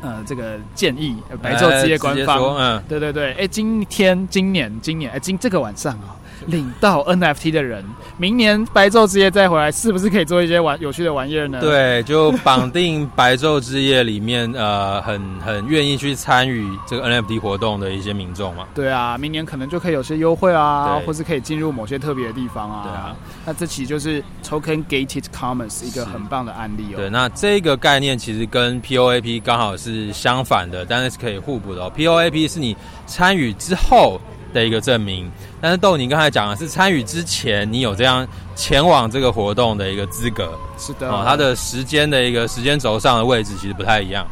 [0.00, 6.21] 呃，这个建议白昼之夜官方，嗯，对对对，哎，今天、今年、今年，哎，今这个晚上啊、哦。
[6.48, 7.84] 领到 NFT 的人，
[8.16, 11.60] 明年白昼之夜再回来，是不是可以做一些玩有趣的玩意儿呢？
[11.60, 18.66] 对，就绑定白昼之夜里面，呃，很很愿意去参与这个 NFT 活动的一些民众嘛。
[18.74, 22.82] 对啊，明年可能就可以有些优惠啊，或是可以进入某些特别的地方啊。
[22.84, 26.96] 对啊，那这其实就是 Token Gated Commerce 一个很棒的案例哦。
[26.96, 31.92] 对，那这个概念其实跟 POAP 刚好是相反的，但是是可以互补的哦。
[31.94, 32.74] POAP 是你
[33.06, 34.18] 参与之后
[34.52, 44.26] 的一个证明，但是豆你刚才讲的是参与之前，你有这样前往这个活动的一个资格，是的，哦，它的时间的一个时间轴上的位置其实不太一样。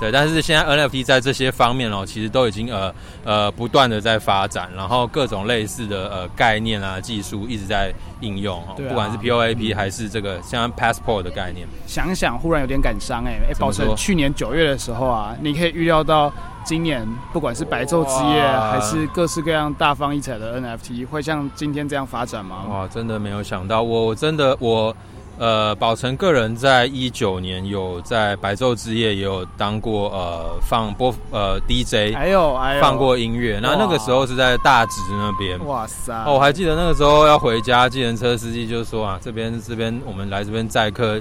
[0.00, 2.94] 对，但是现在 NFT 在这些方面哦，其实都已经呃
[3.24, 11.66] 呃不断的在发展，然后各种类似的呃概念啊技术一直在应用哦，啊、不管是 POAP 还是这个像 Passport 的概念。
[11.84, 16.32] 想想忽然有点感伤哎哎，宝成去年九月的时候啊，你可以预料到
[16.68, 22.66] 今年不管是白昼之夜还是各式各样大放异彩的 NFT 会像今天这样发展吗？
[22.68, 24.94] 哇，真的没有想到，我真的我。
[25.40, 33.60] 呃，宝成个人在一九年有在白昼之夜也有当过呃放播呃 DJ，还有还有放过音乐。
[33.62, 35.64] 那那个时候是在大直那边。
[35.64, 36.12] 哇塞！
[36.26, 41.20] 哦，我还记得那个时候要回家，计程车司机就说啊，这边这边我们来这边载客，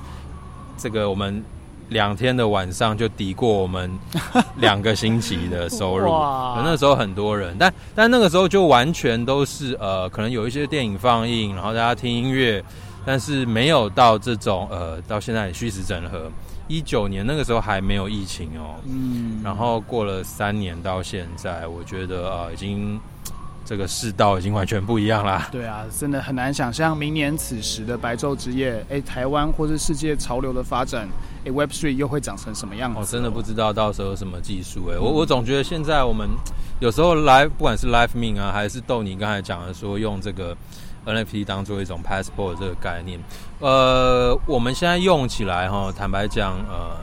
[0.79, 1.43] 这个我们
[1.89, 3.91] 两天的晚上就抵过我们
[4.57, 6.11] 两个星期的收入。
[6.11, 6.61] 哇！
[6.63, 12.63] 那时候很多人，但但那个时候就完全都是呃，可能有一些电影放映，然后大家听音乐。
[13.05, 16.29] 但是没有到这种呃，到现在虚实整合。
[16.67, 22.99] 一九年那个时候还没有疫情哦，嗯，然后过了三年到现在，我觉得啊、呃，已经
[23.67, 25.49] 这个世道已经完全不一样啦。
[25.51, 31.05] 对啊，真的很难想象明年此时的白昼之夜，哎，台湾或是世界潮流的发展，
[31.45, 32.97] 哎，Web Three 又会长成什么样子？
[32.97, 36.29] 我、哦、真的不知道到时候有什么技术哎、嗯，我我总觉得现在我们
[36.79, 40.55] 有时候来，不管是 Live Min 啊，还是豆你刚才讲的说用这个。
[41.05, 43.17] NFT 当做一种 passport 这个概念，
[43.59, 46.97] 呃，我们现在用起来哈，坦白讲，呃，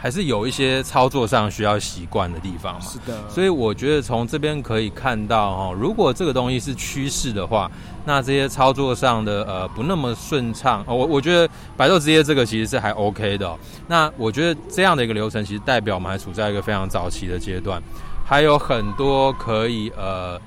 [0.00, 2.80] 还是有一些操作上需要习惯的地方嘛。
[2.80, 3.28] 是的。
[3.28, 7.70] 所以我觉得从这边可以看到哈，如果这个东西是趋势的话，
[8.06, 11.46] 那这些操作上的呃不那么顺畅，我我觉得
[11.76, 13.54] 白昼之夜这个其实是还 OK 的。
[13.86, 17.82] 那我觉得这样的一个流程，其实代表我们还处在一个非常早期的阶段，
[18.24, 20.40] 还有很多可以呃。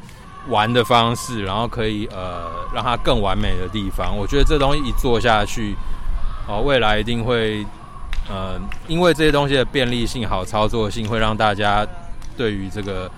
[0.49, 5.73] 玩的方式，然后可以呃让它更完美的地方，我觉得这东西一做下去，
[6.49, 7.65] 哦，未来一定会
[8.29, 11.85] 呃，因为这些东西的便利性、好操作性，会让大家
[12.37, 13.09] 对于这个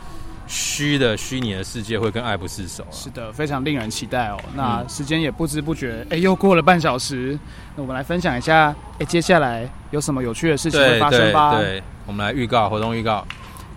[0.47, 2.91] 虚的虚拟的世界会更爱不释手啊。
[2.91, 4.37] 是的，非常令人期待哦。
[4.55, 7.37] 那时间也不知不觉，哎，又过了半小时。
[7.75, 11.55] 那我们来分享一下，哎，接下来有什么有趣的事情会发生吧？
[11.55, 13.25] 对，对，我们来预告活动预告。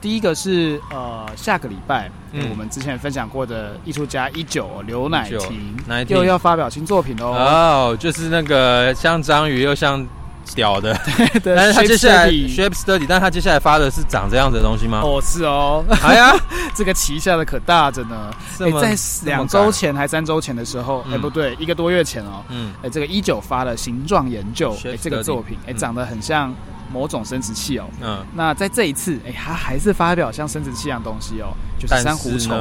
[0.01, 7.27] 第一个是呃下个礼拜，嗯，我们之前分享过的艺术家一九刘乃婷又要发表新作品哦。
[7.27, 10.07] 哦，就是那个像章鱼又像
[10.55, 10.95] 屌的，
[11.43, 15.01] 对，但是他接下来 Shape Study，但他接下来发的是长这样子的东西吗？
[15.03, 15.85] 哦，是哦。
[16.03, 16.35] 哎呀，
[16.75, 18.31] 这个旗下的可大着呢。
[18.61, 22.43] 哎，在两周前还三周前的时候，哎，嗯，不对，一个多月前哦。
[22.49, 22.73] 嗯。
[22.83, 26.55] 哎，这个一九发了形状研究，哎，这个作品，哎，长得很像。
[26.91, 32.57] 某种生殖器哦，嗯，那在这一次，哎、欸，它还是发表像生殖器一样东西哦，就是珊瑚虫，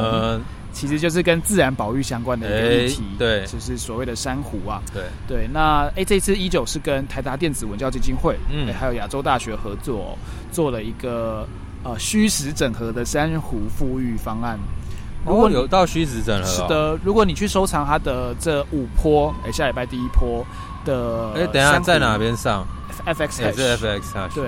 [0.78, 5.50] 其实就是跟自然保育相关的一个议题，欸、对，就是所谓的珊瑚啊，对对。
[5.52, 10.18] 那哎、欸，这次一九是跟台达电子文教基金会，嗯，欸、还有亚洲大学合作、哦，
[10.52, 11.48] 做了一个
[11.84, 14.60] 呃虚实整合的珊瑚富裕方案。
[15.26, 20.46] 如果、哦、有到虚实整合、哦，是的，如果你去收藏它的这五波，哎、欸，下礼拜第一波
[20.86, 22.64] 的，哎、欸，等一下在哪边上
[23.04, 24.02] ？FX 还是 FX
[24.36, 24.48] 对，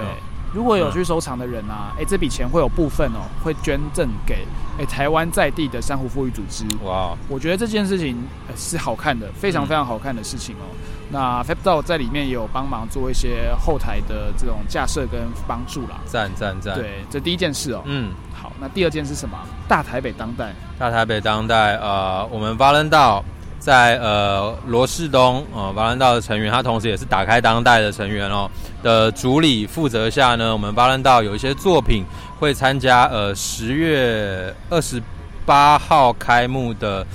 [0.54, 4.46] 如果有去收藏的人啊，哎、嗯欸，这笔钱会有部分哦，会捐赠给
[4.78, 6.66] 哎、欸、台湾在地的珊瑚富裕组织。
[6.84, 8.18] 哇，我觉得这件事情
[8.56, 10.66] 是好看的，非常非常好看的事情哦。
[10.72, 10.78] 嗯、
[11.12, 16.00] 那 FabDao 在里面也有帮忙做一些后台的这种架设跟帮助啦。
[16.06, 16.76] 赞赞赞！
[16.76, 17.84] 对，这第一件事哦。
[17.86, 19.38] 嗯，好，那第二件是什么？
[19.68, 20.54] 大台北当代。
[20.78, 23.22] 大台北当代，呃，我们 Valendao
[23.60, 28.50] 在呃罗世东呃巴兰道的成员，他同时也是打开当代的成员哦
[28.82, 32.04] 的主理负责下呢，我们巴兰道有一些作品
[32.40, 35.02] 会参加呃十月二十
[35.46, 37.06] 八号开幕的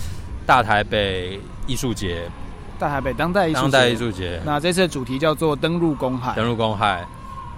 [0.46, 2.28] 大台北艺术节，
[2.78, 4.40] 大台北当代艺术节，当代艺术节。
[4.44, 7.04] 那这次的主题叫做登陆公海，登陆公海。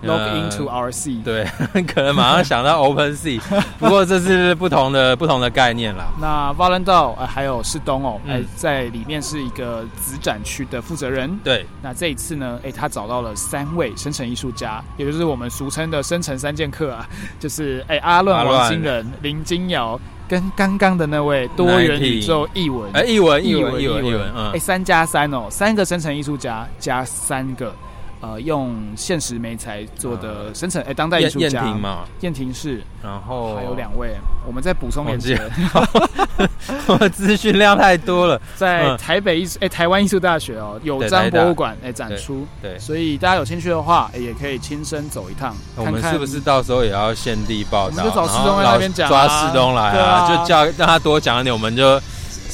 [0.03, 1.45] Log into our sea，对，
[1.85, 3.41] 可能马上想到 Open Sea，
[3.79, 6.07] 不过这是不同的不同的概念啦。
[6.21, 11.39] 那 Valendao 呃还有世东哦，哎、嗯，在里面是一个子展区的负责人。
[11.43, 17.09] 对，那这一次呢，哎，他找到了三位生成艺术家，也就是我们俗称的生成三剑客啊，
[17.41, 27.75] 就是哎阿乱、王星人、林金瑶，跟刚刚的那位多元宇宙译文，哎，译文、译文、译文、译文，嗯，哎，三加三哦，三个生成艺术家加三个。
[28.21, 35.39] 呃，用现实媒材做的生成，哎、呃，当代艺术家，燕婷嘛，燕婷是，然后还有两位，我们再补充链接，
[36.89, 42.47] 我资讯量太多了，在台北艺术，哎，台湾艺术大学哦，有张博物馆，哎，展出。
[42.63, 52.01] 对，对，所以大家有兴趣的话，哎，也可以亲身走一趟，我们是不是到时候也要现地报道，就找世东来那边讲、啊，抓世东来啊，啊，就叫让他多讲一点，我们就。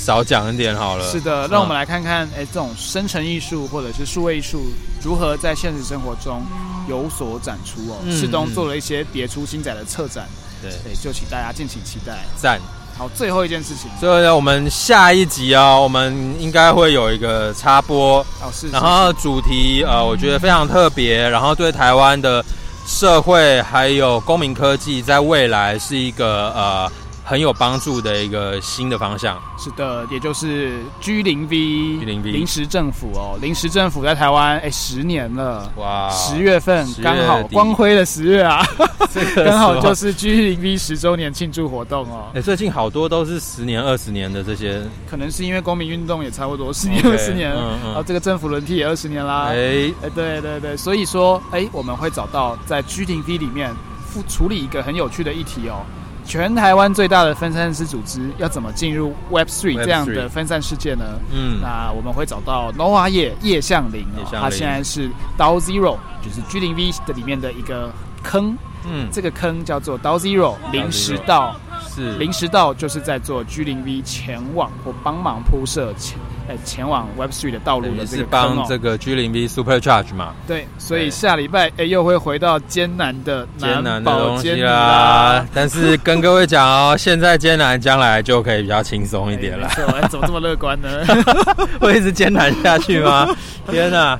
[0.02, 1.08] 少讲一点好了。
[1.08, 4.64] 是的，让我们来看看，哎、嗯，这种生成艺术或者是数位艺术
[5.00, 6.44] 如何在现实生活中
[6.88, 7.98] 有所展出哦。
[8.10, 10.26] 世、嗯、东做了一些别出心裁的策展，
[10.60, 12.18] 对，对，就请大家敬请期待。
[12.36, 12.60] 赞。
[12.98, 13.88] 好，最后一件事情。
[14.00, 18.72] 最后呢，我们下一集哦，我们应该会有一个插播哦，是，是。
[18.72, 22.44] 然后主题呃，我觉得非常特别，然后对台湾的
[22.88, 26.90] 社会还有公民科技，在未来是一个呃。
[27.32, 29.40] 很有帮助的一个新的方向。
[29.56, 38.62] 是的，也就是 G 零 V 临时政府哦，临时政府在台湾哎十年了，哇，十月份刚好光辉的十月啊，
[39.10, 42.30] 这个 刚好就是 G 零 V 十周年庆祝活动哦。
[42.34, 49.90] 哎，最近好多都是十年、二十年的这些，可能是因为公民运动也差不多十年、二十年，嗯嗯，啊，这个政府轮替也二十年啦，哎。
[50.02, 53.74] 哎，对对对，所以说哎，我们会找到在 G 零 V 里面
[54.06, 55.80] 负处理一个很有趣的议题哦。
[56.24, 61.04] 全台湾最大的分散式组织要怎么进入 Web Three 这样的分散世界呢？
[61.32, 67.90] 嗯，那我们会找到 Noah 叶叶向林，哦，他现在是 DAO Zero，就是 G 零 V 的里面的一个
[68.22, 68.56] 坑。
[68.84, 71.54] 嗯，这个坑叫做 DAO Zero 临时道，
[71.88, 76.18] 是临时道就是在做 G 零 V 前往或帮忙铺设前。
[76.48, 80.34] 哎，前往 Web Three 的道路的这个是帮这个 G 零 V Super Charge 嘛？
[80.46, 85.46] 对，所以下礼拜哎又会回到艰难的艰难的东西啦。
[85.54, 89.68] 但是跟各位讲哦，现在艰难，将来就可以比较轻松一点了。
[90.10, 90.88] 怎么这么乐观呢？
[91.80, 93.28] 会一直艰难下去吗？
[93.70, 94.18] 天哪！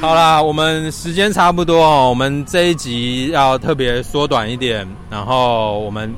[0.00, 6.14] 好啦，我们时间差不多哦，我们这一集要特别缩短一点，然后我们。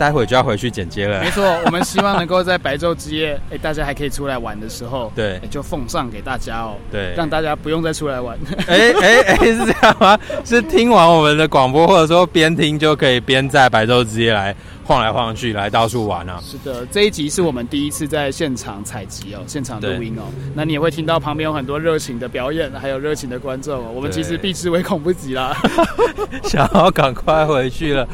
[0.00, 1.20] 待会就要回去剪接了。
[1.20, 8.38] 没错，我们希望能够在白昼之夜， 哎，大家还可以出来玩的时候，对，就奉上给大家哦，对，让大家不用再出来玩。
[8.66, 10.18] 哎哎哎，是这样吗？
[10.42, 14.56] 是听完我们的广播，或者说边听就可以边在白昼之夜来。
[14.82, 16.42] 晃来晃去，来到处玩啊！
[16.44, 20.22] 是的，这一集是我们第一次在现场采集哦，现场录音哦。
[20.52, 23.94] 那你也会听到旁边有很多热情的表演，还有热情的观众。
[23.94, 25.56] 我们其实避之唯恐不及啦，
[26.42, 28.08] 想要赶快回去了，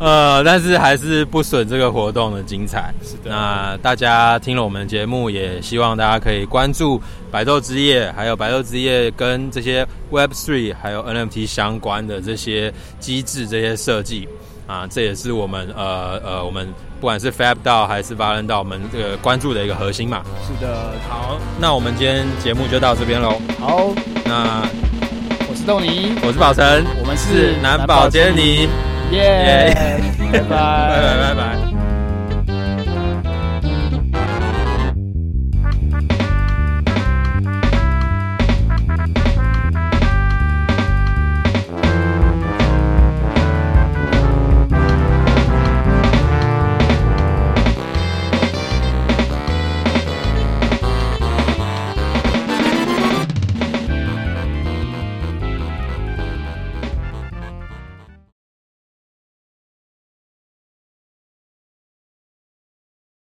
[0.00, 2.92] 呃，但是还是不损这个活动的精彩。
[3.02, 7.00] 是的，那大家听了我们的节目，也希望大家可以关注
[7.30, 14.28] 白昼之夜，还有白昼之夜跟这些 Web Three 还有 NFT 相关的这些机制、这些设计。
[14.66, 16.68] 啊，这也是我们呃呃，我们
[17.00, 20.22] 不管是 Fab DAO 还是 v a l e n 到我们这个关注的一个核心嘛。
[20.46, 23.40] 是的，好，那我们今天节目就到这边喽。
[23.58, 23.88] 好，
[24.26, 24.87] 那我
[25.58, 28.68] 是豆泥，我是宝成，我们是男宝杰尼，
[29.10, 29.74] 耶，
[30.32, 31.77] 拜拜， 拜拜，拜拜。